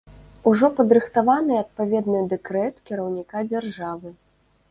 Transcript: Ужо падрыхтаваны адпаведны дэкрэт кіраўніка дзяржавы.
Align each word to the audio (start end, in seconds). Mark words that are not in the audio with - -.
Ужо 0.51 0.67
падрыхтаваны 0.77 1.59
адпаведны 1.63 2.23
дэкрэт 2.33 2.75
кіраўніка 2.91 3.37
дзяржавы. 3.51 4.09